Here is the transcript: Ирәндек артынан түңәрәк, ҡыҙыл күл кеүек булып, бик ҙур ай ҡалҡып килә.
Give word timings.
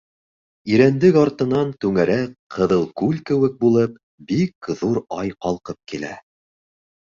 Ирәндек 0.75 1.19
артынан 1.23 1.73
түңәрәк, 1.85 2.33
ҡыҙыл 2.57 2.87
күл 3.03 3.21
кеүек 3.31 3.61
булып, 3.67 4.01
бик 4.33 4.73
ҙур 4.83 5.01
ай 5.21 5.37
ҡалҡып 5.39 5.81
килә. 5.95 6.19